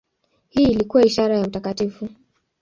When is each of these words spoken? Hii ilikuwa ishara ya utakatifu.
Hii 0.49 0.63
ilikuwa 0.71 1.05
ishara 1.05 1.37
ya 1.37 1.43
utakatifu. 1.43 2.09